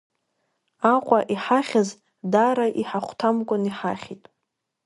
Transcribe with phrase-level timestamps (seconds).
[0.93, 1.89] Аҟәа иҳахьыз
[2.31, 4.23] даара иҳахәҭамкәан иҳахьит.